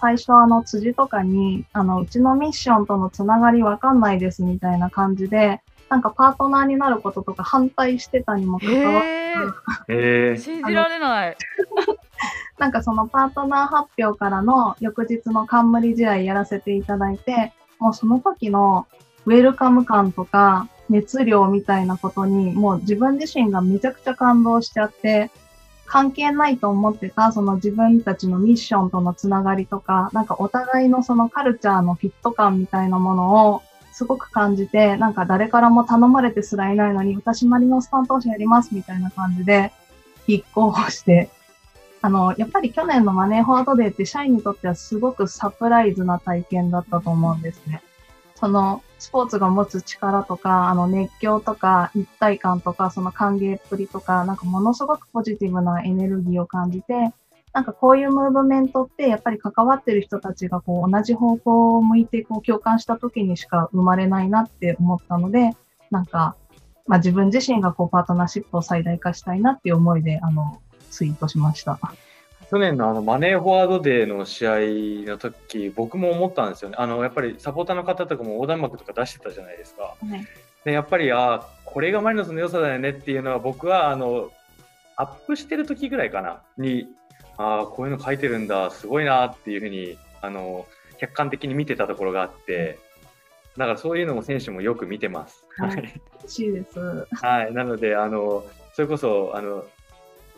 [0.00, 9.06] 最初あの辻とかに、あの、うちのミッションとのつながりわかんないですみたいな感じで、なんかパートナーになることとか反対してたにもかかわらず、
[9.88, 11.36] へええ信じられない。
[12.58, 18.86] なんかそのパートナー発表からの翌日の冠試合やらせていただいて、もうその時の
[19.26, 25.30] ウェルカム感とか熱量みたいなことに、もう自分自身がめちゃくちゃ感動しちゃって、
[25.94, 39.70] 関係ないと思ってた、その自分たちのミッションとのつながりとか、なんかお互いのそのカルチャーのフィット感みたいなものをすごく感じて、なんか誰からも頼まれてすらいないのに、私マリノス担当者やりますみたいな感じで、
[40.26, 41.30] 立候補して、
[42.02, 47.84] あの、やっぱり去年のマネーフォワードデーって社員にとってはすごくサプライズな体験だったと思うんですね。
[48.34, 57.12] そのスポーツが持つ力とか、あの熱狂とか一体感とか、その歓迎っぷりとか、なんかものすごくポジティブなエネルギーを感じて、
[57.52, 65.50] なんかこういうムーブメントってやっぱり関わってる人たちがこう同じ方向を向いてこう共感した時にしか生まれないなって思ったので、
[65.90, 66.34] なんか、
[66.86, 71.78] まあ自分自身がこうパートナーシップを最大化したいなっていう思いで、あの、ツイートしました。
[72.50, 74.52] 去年のあのマネーフォワードデーの試合
[75.10, 76.76] の時僕も思ったんですよね。
[76.78, 79.82] あのやっぱりサポーターの方とかも横断幕とか出してたじゃないですか。
[79.82, 80.26] はい。
[80.64, 84.30] でやっぱりあこれがマリノスの良さだよねっていうのは僕はあの
[84.96, 86.42] アップしてる時ぐらいかな。
[86.56, 86.88] に
[87.36, 88.70] ああこういうの書いてるんだ。
[88.70, 90.66] すごいなっていうふうにあの
[90.98, 92.78] 客観的に見てたところがあって。
[93.56, 95.44] だからそういうのも選手もよく見てます。
[95.58, 95.76] ははい。
[95.76, 97.06] い、嬉しいです。
[97.12, 99.64] はい、なのであのそれこそあの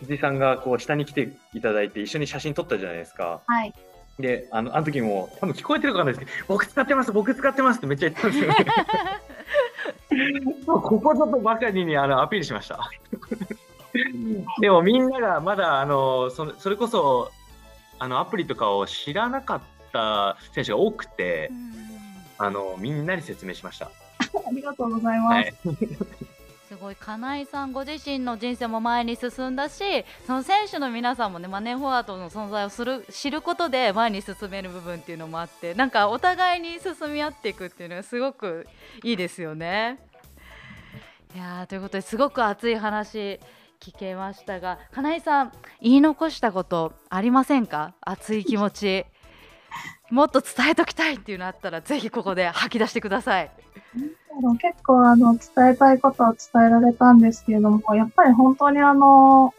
[0.01, 3.41] 藤井さんがこう下に来ていただいて一緒に写真撮ったじゃないですか。
[3.47, 3.73] はい。
[4.19, 8.57] で、あの、あの時も、多分聞こえてるかわかんないですけど、僕使ってます、僕使ってますってめっちゃ言ったんですよね。
[10.67, 12.91] ここぞとばかりにあのアピールしました。
[14.61, 17.31] でもみんながまだあのそれそれこそ
[17.99, 19.61] あのアプリとかを知らなかっ
[19.93, 21.51] た選手が多くて、
[22.39, 23.87] あのみんなに説明しました。
[24.47, 25.35] ありがとうございます。
[25.35, 25.55] はい。
[26.69, 38.67] すごい金井さんご自身の人生も前に進んだしその選手の皆さんもねマネーフォワードの存在をする知ることで前に進める部分っていうのもあってなんかお互いに進み合っていくっていうのがすごく
[39.05, 39.99] いいですよね。
[41.35, 43.39] いやーということですごく熱い話
[43.79, 47.95] 聞けましたが金井さん言い残したことありませんか？
[48.01, 49.07] 熱い気持ち
[50.11, 53.51] もっと伝えときたいっていうのあったらぜひここで吐き出してください。
[54.61, 59.55] 結構あの伝えたいことは伝えられたんですけれども、やっぱり本当にあの、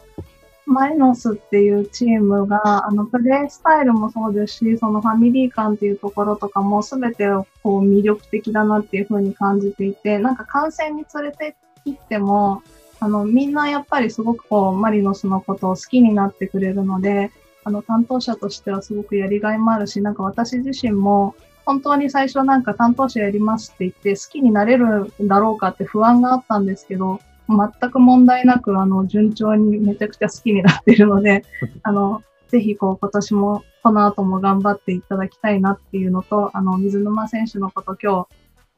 [0.68, 12.62] マリノスっていうチームが、あの、プレースタイルもそうですし、そのファミリー感っていうところとかも全てをこう魅力的だなっていうふうに感じていて、なんか観戦に連れて行っても、
[13.00, 17.30] あの、みんなやっぱりすごくこう、マリノスのことを好きになってくれるので、
[17.64, 21.34] あの、担当者としてはすごくやりがいもあるし、なんか私自身も、
[21.68, 31.44] 本当に最初なんか担当者やりますって言って好きになれるんだろうかって不安があったんですけど、全く問題なく、あの、順調にめちゃくちゃ好きになっているので、
[31.84, 38.28] あの、ぜひこう今年もこの後も頑張っていただきたいなっていうのと、あの、水沼選手のこと今日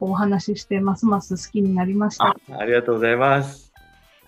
[0.01, 2.35] お話ししてますます好きになりましたあ。
[2.57, 3.71] ありがとうございます。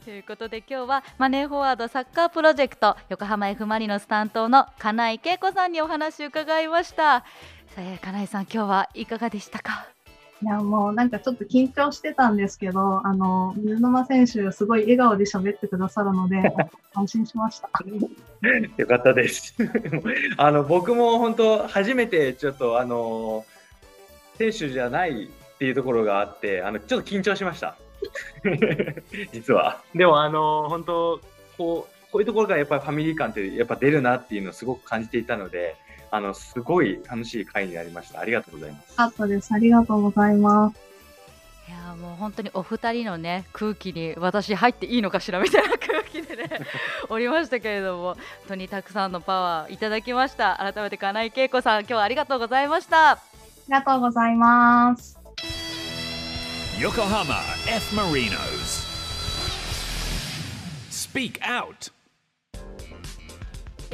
[0.06, 7.24] ということで今日はマネーフォワードサッカープロジェクト横浜 F・ マリノス担当の金井恵子さんにお話を伺いました。
[7.78, 9.88] えー金井さん今日はいかがでしたか？
[10.42, 16.54] いや、もうなんかちょっと緊張してたんですけど、あの、水沼選手すごい笑顔で喋ってくださるので、
[16.94, 17.70] 安心しました。
[18.78, 19.56] よかったです。
[20.38, 23.46] あの僕も本当初めてちょっとあの
[24.38, 27.76] 選手じゃないっていうところがあって、あのちょっと緊張しました。
[29.32, 29.82] 実は。
[29.96, 31.22] でもあの本当
[31.58, 35.78] こうこういうところからやっぱりファミリー感ってやっぱ出るなっていうのをすごく感じていたので、
[36.16, 38.20] あのすごい楽しい会になりました。
[38.20, 38.94] ありがとうございます。
[38.98, 39.52] あったです。
[39.52, 40.78] ありがとうございます。
[41.68, 46.50] いやーもう本当にお二人のね空気に私入っていいのかしらみたいな空気でね
[47.10, 48.18] おりましたけれども本
[48.50, 53.20] 当にたくさんのパワーいただきました改めて金井恵子さん今日はありがとうございましたあ
[53.70, 55.18] りがとうございます。
[56.78, 57.96] Yokohama F.
[57.96, 58.86] Marinos.
[60.92, 61.92] Speak Out.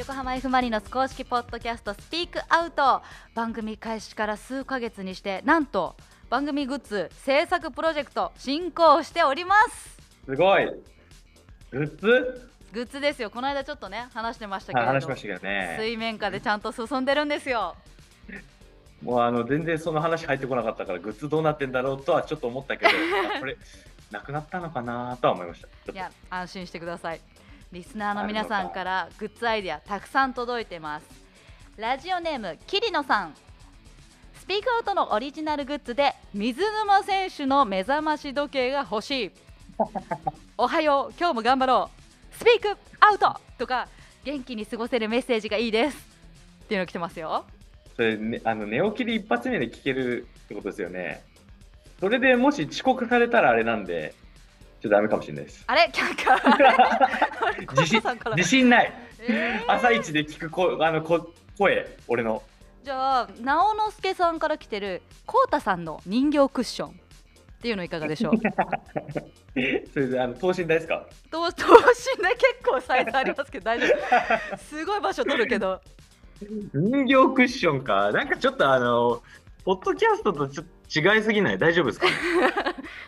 [0.00, 3.02] 横浜 F・ マリノス公式ポッドキャストスピークアウト。
[3.34, 5.94] 番組開始から数ヶ月にしてなんと
[6.30, 9.98] 番組グッズ制作プロジェクト進行しております。
[10.24, 10.64] すごい。
[11.70, 12.50] グッズ？
[12.72, 13.28] グッズですよ。
[13.28, 14.90] この間ちょっとね話してましたけれど。
[14.90, 15.76] はい話しましたけどね。
[15.78, 17.76] 水面下でちゃんと進んでるんですよ。
[19.02, 22.90] もうあの全然その話入ってこなかったからグッズどうなってんだろうとはちょっと思ったけど
[23.36, 23.58] あこれ
[24.10, 25.92] なくなったのかなとは思いました。
[25.92, 27.20] いや安心してください
[27.72, 31.06] リスナーの皆さんからグッズアイデアたくさん届いてます。
[31.76, 33.34] ラジオネームキリノさん。
[34.34, 39.30] スピークアウトのオリジナルグッズで水沼選手の目覚まし時計が欲しい。
[40.58, 41.90] おはよう今日も頑張ろ
[42.32, 42.34] う。
[42.34, 43.86] スピークアウトとか
[44.24, 45.96] 元気に過ごせるメッセージがいいです。
[46.64, 47.44] っていうの来てますよ。
[47.94, 51.22] それ、ね、あの寝起きで一発目で聞けるってことですよね。
[52.00, 54.12] それでもし遅刻されたらあれなんで、
[54.80, 55.64] ちょっとダメかもしれないです。
[55.66, 55.90] あれ？
[55.92, 56.36] 却下
[57.76, 58.02] 自信
[58.36, 58.92] 自信ない。
[59.28, 59.70] えー。
[59.72, 62.42] 朝一で聞くこあのこ声、俺の。
[62.82, 66.92] じゃあ直之助さんから来てるこうたさんの人形クッションっ
[67.60, 68.32] ていうのいかがでしょう？
[69.92, 71.06] それであの等身大ですか？
[71.30, 71.68] 等身で結
[72.64, 74.56] 構サイズありますけど大丈夫。
[74.56, 75.78] すごい場所取るけど。
[76.72, 78.10] 人形クッションか。
[78.12, 79.22] なんかちょっとあの、
[79.66, 80.70] ポッドキャストとちょっと
[81.16, 81.58] 違いすぎない？
[81.58, 82.12] 大丈夫ですか、ね、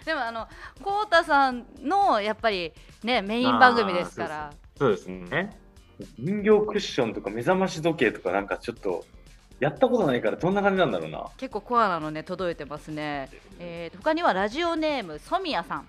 [0.04, 0.48] でもあの
[0.82, 4.52] こうたさんのやっぱりねメイン番組ですから。
[4.78, 5.56] そうですね。
[6.18, 9.04] 人形クッションとか目覚まし時計とかなんかちょっと
[9.60, 11.26] やったことないからどんな感じなんだろうな。
[11.36, 13.28] 結構コアなのね届いてますね、
[13.60, 15.86] えー、他にはラジオネームソミヤさん。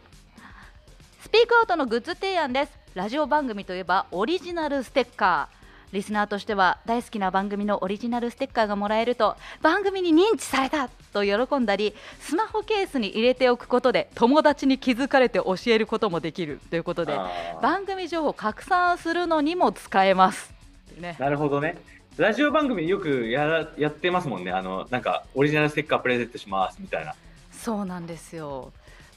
[1.21, 2.77] スピークアウトのグッズ提案です。
[2.93, 5.62] ラジオ番組といえばオリジナルステッカー
[5.93, 17.17] リスナーとしては大好きな番組のオリジナルステッカーがもらえると番組に認知されたと喜んだりスマホケースに入れておくことで友達に気づかれて教えることもできるということで
[17.61, 20.51] 番組情報を拡散するのにも使えます。
[20.99, 21.77] ね、なるほどね。
[22.17, 24.51] ラジオ番組よくやらやってますもんね。
[24.51, 27.15] あの、なんか、オリジナルステッカープレゼントしますみたいな。
[27.51, 28.71] そうなんですよ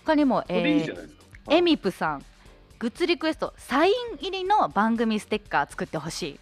[0.04, 0.86] 他にも、え。
[1.50, 2.24] エミプさん
[2.78, 6.40] グッズリクエストサイン入りの番組ステッカー作ってほしい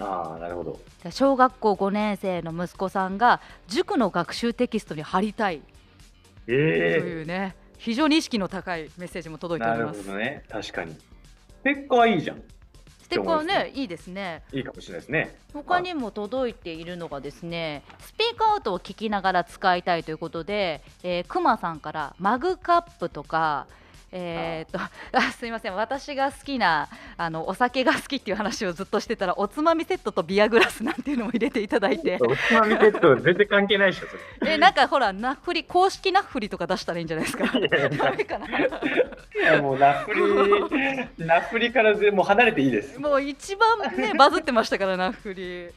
[0.00, 0.80] ああ、なるほど。
[1.10, 5.64] 小学校5年生の息子さんが塾の学習テキストに貼りたいと
[6.48, 10.44] えいうね、非常に意識の高いメッセージもえ届いておなるりますほどね。
[10.48, 10.94] 確かに。
[10.94, 12.42] ステッカーはいいじゃん。
[13.02, 15.36] ステッカーねいいですねいいかもしれないですね。
[15.52, 23.66] 他にも届いているのがですねスピークアウトを聞きながら使いたいということで、えー、くまさんからマグカップとか
[24.12, 24.80] えー、っ と
[25.16, 25.74] あすみません。
[25.74, 32.18] 私が好きなあのお酒が好きっていう話をずっとしてたらおつまみセットとビアグラスなんていうのも入れていただいて。
[32.20, 34.52] おつまみセット全然関係ないでしょ、それ。
[34.54, 37.44] えなんかほらナッフリ公式ナッフリとか出したらいいんじゃないですか。
[37.44, 38.46] いやいやダメかな。
[38.46, 38.50] い
[39.42, 42.98] や、もうナフリ、ナフリからでもう離れていいです。
[42.98, 45.68] もう一番ねバズってましたからナッフリ。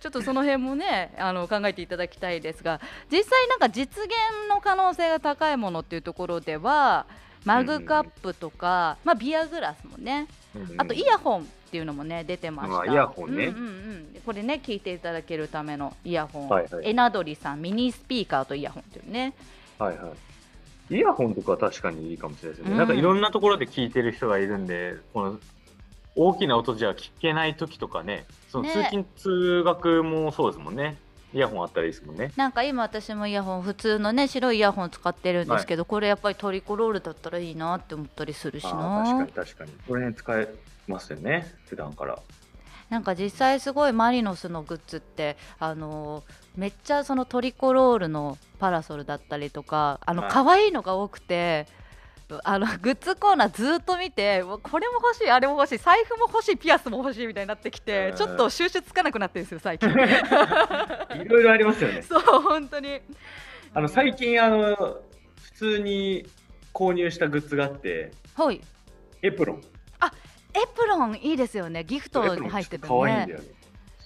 [0.00, 4.12] ちょっとその辺もねあの考えていただきたいですが実際なんか実現
[4.48, 7.06] の可能性が高いものっていうところでは
[7.48, 10.28] マグカップとか、まあ、ビアグラスもね
[10.76, 12.80] あとイヤホンっていうのもね出てました。
[12.80, 13.46] あイヤホンね。
[13.46, 16.88] うんうんうん、これね聞いていただけるためのイヤホン、はいはい。
[16.88, 19.34] エナドリさんミニスピーカーとイヤホンっていうね。
[19.78, 20.12] はいは
[20.90, 20.94] い。
[20.94, 22.72] イヤホンとかは確かにいいかもしれないですよね。
[22.72, 22.78] うん。
[22.78, 25.38] なんかいろんなところで聞いてる人がいるんで、この
[26.16, 30.96] 大きな音じゃ聞けない時とかね、そのね通勤、通学もそうですもんね。
[31.34, 32.32] イヤホンあったらいいですもんね。
[32.36, 39.72] なんか今私もイヤホン普通のね白いイヤホン使ってるんですけど、これやっぱりトリコロールだったらいいなって思ったりするしあなー確かに確かに。
[39.86, 40.48] これね、使え
[40.86, 42.18] ますよね、普段から。
[42.88, 46.24] なんか実際すごいマリノスのグッズってあの
[46.56, 51.66] めっちゃそのトリコロールのパラソルだったりとかあのはい可愛いのが多くて。
[52.44, 59.94] あのグッズコーナーずっと見てこれも欲しいあれも欲しい財布も欲しいピアスも欲しいみたいになってきてうんちょっと収集つかなくなってるんですよ最近い
[61.26, 62.02] ろいろありますよね。
[62.06, 63.00] そう本当に
[63.72, 65.00] あの最近あの
[65.42, 66.26] 普通に
[66.74, 68.60] 購入したグッズがあって、はい
[69.22, 69.62] エプロン。
[70.54, 73.57] エプロンいいですよねギフトに入ってて可愛いんだねよね。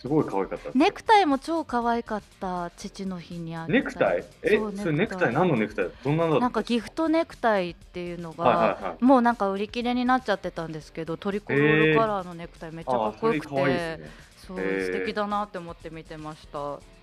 [0.03, 0.71] すごい可愛かった。
[0.75, 4.25] ネクタイも超可愛かった父の日にあネクタイ？
[4.43, 5.33] え、それネクタイ。
[5.33, 5.91] 何のネクタイ？
[6.03, 6.41] どんなの？
[6.41, 9.05] なんかギフトネクタイっていうのが、はいはいはい。
[9.05, 14.01] もうなんか売り切れになっちゃってたんですけどトリコロールカラーのネクタイめっちゃかっこよくて、あー
[14.45, 14.87] そうへー。
[14.87, 16.59] 素敵だなって思って見てました。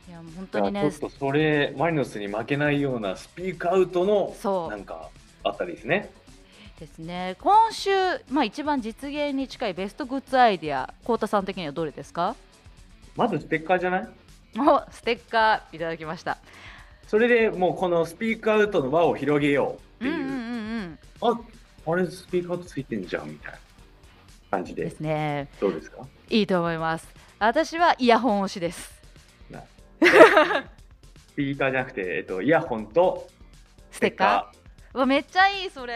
[0.09, 4.69] いや本当にねちょっとそれマリノスに負けないようなスピークアウトのそう。
[4.69, 5.09] なんか
[5.45, 6.11] あったりですね。
[6.81, 7.37] ですね。
[7.41, 7.89] 今週、
[8.29, 12.35] まあ、一番実現に近いベストグッズアイデア幸太さん的にはどれですか？
[13.19, 14.07] まずステッカーじゃない？
[14.57, 16.37] おステッカーいただきました。
[17.05, 20.37] それでもうこのスピークアウトの輪を広げようっていう、うんうんうんう
[20.81, 20.99] ん。
[21.21, 21.39] あ
[21.91, 23.59] あれスピークアウトついてんじゃんみたいな
[24.51, 24.85] 感じで。
[24.85, 25.49] ですね。
[25.59, 25.97] どうですか？
[26.29, 27.09] いいと思います。
[27.39, 28.89] 私はイヤホン推しです。
[29.49, 29.61] な
[31.27, 33.27] スピーカーじゃなくて、えっと、イヤホンと
[33.91, 34.95] ステッカー？
[34.95, 35.93] うわめっちゃいいそれ。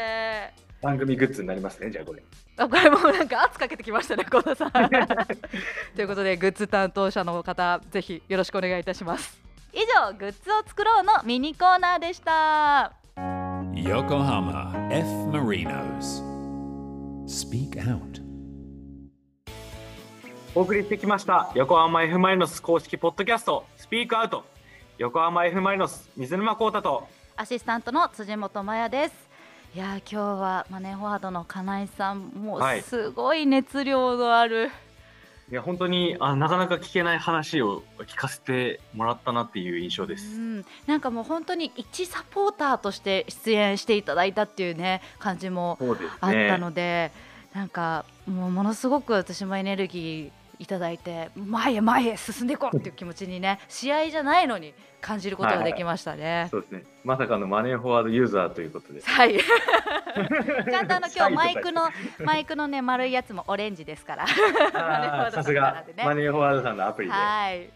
[0.82, 1.90] ー番組グッズになりますね。
[1.90, 2.22] じゃあこれ
[2.58, 4.72] あこれもうなんか圧かけてきましたね、幸田さん。
[5.96, 9.42] ということで、グッズ担当者の方、ぜひよろしくお願いいたします。
[9.74, 12.92] 以上、グッズを作ろうのミニコーナーでした。
[13.74, 15.08] Yokohama F.
[15.32, 16.22] Marinos.
[17.26, 18.22] Speak out.
[20.56, 24.46] お送りしてきました横浜 F・ マリノス公式ポッドキャストスピークアウト
[25.00, 29.23] 横浜 F・ マリノス水沼宏太とアシスタントの辻本麻也です。
[29.76, 34.70] いやー今日はマネーフォワードの金井さんもはいうすごい熱量のある、
[35.52, 40.38] いや本当にあなかなか聞けない話を聞かせてもらったなっていう印象でうす。
[40.38, 45.80] ん、なんかもう本当に一サポーターとして出演していただいたっていうね感じも。
[46.22, 47.12] あったので、
[47.56, 56.48] なんかもうものすごく私もエネルギーいただいて前へ前へ進んでいこうっていう気持ちにね試合じゃないのに感じることができましたね。
[56.50, 56.84] そうですね。
[57.04, 59.02] まさかのマネーフォワードユーザーということで。
[59.04, 59.38] はい。
[60.72, 61.92] ちゃんとあの今日マイクのサ
[62.24, 64.26] マイクのね丸いやつもオレンジですから。
[65.32, 67.14] さすがねマネーフォワードさんのアプリで。
[67.14, 67.70] はい。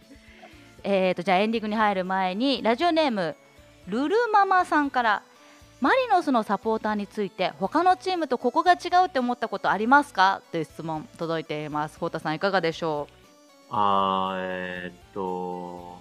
[0.84, 3.36] えーとじゃあエンディングに入る前にラジオネーム
[3.88, 5.24] ルルママさんから
[5.80, 10.42] マリノスのサポーターについて他のチームとここが違うって思ったことありますか？
[10.52, 12.00] という質問届いています。
[12.00, 13.14] ホータさんいかがでしょう？
[13.70, 16.00] あーえーっと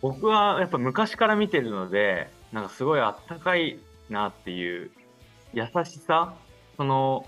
[0.00, 4.90] 僕はやっぱ昔から見てるのでなんかすごいあったかいなっていう
[5.52, 6.34] 優しさ
[6.76, 7.26] その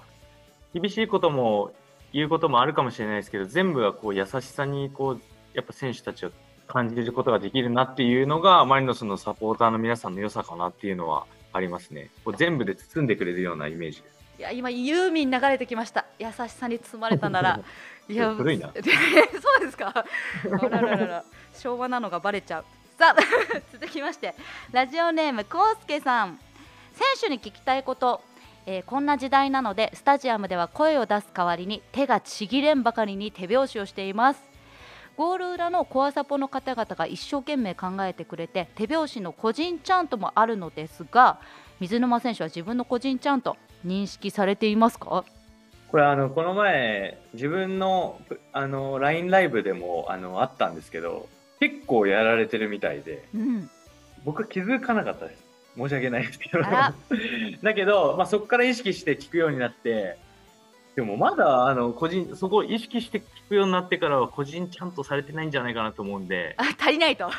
[0.72, 1.72] 厳しいことも
[2.12, 5.20] 言うこともあるかもしれないですけど全部がこう優しさにこう
[5.52, 6.30] やっぱ選手たちを
[6.68, 14.40] 感じることができるなっていうのがマリノスのサポーターの皆さんの良さかなっていうのはありますねこう全部で包んでくれるようなイメージですう。
[14.40, 16.06] いや今ユーミン流れてきました。
[16.18, 17.60] 優しさに包まれたなら。
[18.08, 18.80] いや古いな そ
[19.58, 20.04] うですか。
[21.54, 22.64] 昭和なのがバレちゃう。
[22.98, 23.20] さあ
[23.72, 24.34] 続きまして
[24.70, 26.38] ラジオネームコウスケさん
[26.92, 28.22] 選手に聞きたいこと、
[28.66, 34.51] えーこんな時代なのでスタジアムでは声を出す代わりに手がちぎれんばかりに手拍子をしています
[35.22, 41.38] ゴール裏のコアサポの方々が一生懸命考えてくれて手拍子の個人チャントもあるのですが
[41.78, 43.56] 水沼選手は自分の個人チャント
[43.86, 45.24] 認識されていますか？
[45.92, 48.20] これあのこの前自分の
[48.52, 51.28] あの LINE ライブでもあのあったんですけど
[51.60, 53.70] 結構やられてるみたいでうん。
[54.24, 55.44] 僕は気づかなかったです。
[55.76, 56.58] 申し訳ないですけど。
[57.62, 60.18] だけど、まあ、そこから意識して聞くようになって
[60.94, 67.30] でもまだあの個人そこを意識して聞くようになってからは個人ちゃんとされてないんじゃないかなと思うんで、あ足りないとは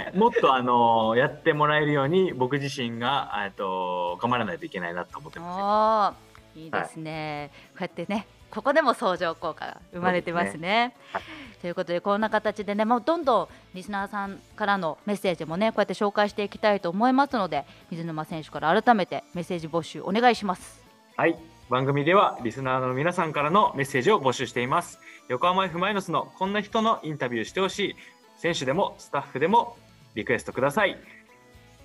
[0.00, 6.14] い、もっとあのやってもらえるように僕自身がえっと頑張らないといけないなと思ってま
[6.54, 6.58] す。
[6.58, 10.94] いいですね、こうやってねここでも相乗効果が生まれてますね。
[11.12, 11.22] はい
[11.64, 20.84] ということでこんな形でねもうどんどんリスナーさんからのメッセージもねこうやって紹介していきたいと思いますので水沼選手から改めてメッセージ募集お願いします。
[21.16, 21.53] はい。
[21.70, 25.00] 番組ではリスナーの皆さんからのメッセージを募集しています。
[25.28, 27.96] 横浜 F・ マイノスのこんな人のインタビューしてほしい。
[28.36, 29.76] 選手でもスタッフでも
[30.14, 30.98] リクエストください。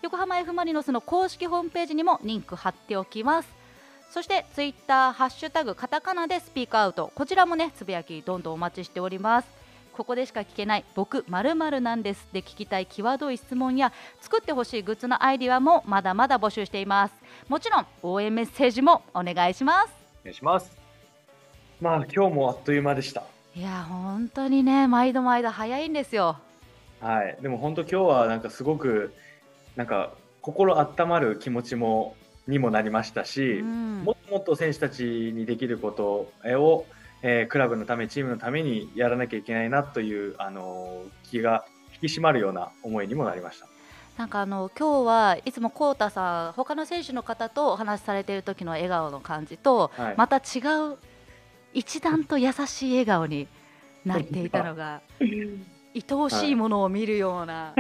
[0.01, 3.49] 横浜 F・ マリノスの公式ホームページにもリンク貼っておきます。
[4.11, 7.11] そしてツイッターハッシュタグカタカナでスピークアウト。
[7.15, 9.49] こちらもねつぶやきどんどんお待ちしております。
[9.93, 12.29] ここでしか聞けない僕まるなんです。
[12.33, 17.15] で聞きたい際どい質問や作ってほしいグッズのアイディアもまだまだ募集しています。
[17.49, 19.93] もちろん応援メッセージもお願いします。
[20.23, 20.77] お願いします。
[21.81, 23.25] まあ今日もあっという間でした。
[23.57, 26.37] いや本当にね毎度毎度早いんですよ。
[27.01, 27.37] はい。
[27.43, 29.13] でも本当今日はなんかすごく
[29.79, 30.11] なんか
[30.43, 32.17] 心温まる気持ちも
[32.49, 36.87] にもなりましたし、うんもっともっと選手たちにできることを、
[37.23, 41.65] えークラブのためチームのためにやらなきゃいけないなという、あのー気が
[42.03, 43.67] 引き締まるような思いにもなりました。
[44.17, 50.59] なんかあの今日はいつもコウタさん他の選手の方とお話しされている時の笑顔の感じと、はいまた違
[50.93, 50.97] う
[51.73, 53.47] 一段と優しい笑顔に
[54.05, 55.03] なっていたのが
[55.95, 57.75] 愛おしいものを見るような、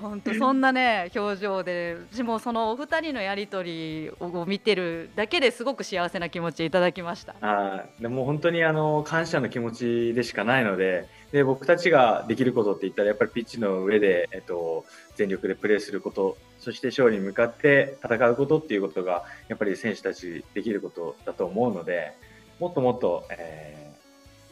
[0.00, 7.34] 本当そんなね表情で私もそのお二人のやり取りを見てるだけですごく幸せな気持ちいただきました。
[7.40, 22.12] はいでも本当にあの感謝の気持ちでしかないのでで僕たちができることって言ったらやっぱりピッチの上で、えっと、全力でプレーすることそして勝利に向かって戦うことっていうことがやっぱり選手たちできることだと思うので
[22.60, 23.87] もっともっと、えー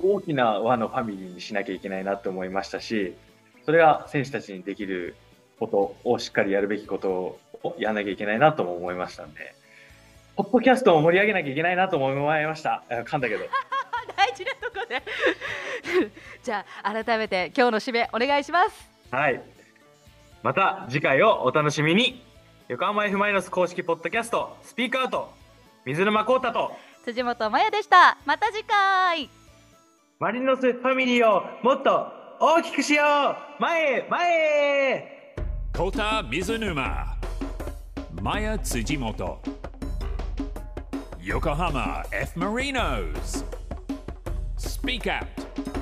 [0.03, 3.15] 大きな輪のファミリーにしなきゃいけないなと思いましたし
[3.65, 5.17] それが選手たちにできる
[5.59, 9.55] ことをしっかりやるべきことをやらなきゃいけないなとも思いましたんで。
[10.37, 12.85] ポッドキャストを盛り上げなきゃいけないなと思いました。
[12.91, 13.47] あ噛んだけど。
[14.15, 15.03] 大事なとこで
[16.45, 18.91] じゃあ改めて今日の締めお願いします。
[19.11, 19.41] はい。
[20.43, 22.23] また次回をお楽しみに。
[22.69, 25.31] 横浜 F マイナス公式ポッドキャストスピークアウト
[25.85, 29.31] 水沼宏太と辻本麻也でしたまた次回
[30.19, 32.11] マリノスファミリーをもっと
[32.41, 33.05] 大きくしよ
[33.59, 33.61] う。
[33.61, 35.37] 前前へ。
[35.77, 35.91] コー
[36.31, 37.19] 水沼。
[38.23, 39.39] マ辻元。
[41.21, 42.81] 横浜 F マリノ
[43.23, 43.45] ス
[44.57, 45.76] スピークアプ